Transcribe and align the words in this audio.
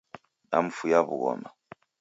Namfuya 0.49 0.99
wughoma. 1.07 1.49